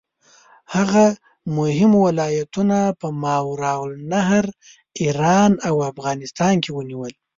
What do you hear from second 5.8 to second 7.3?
افغانستان کې ونیول.